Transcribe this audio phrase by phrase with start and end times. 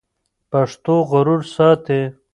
[0.51, 2.01] پښتو غرور ساتي.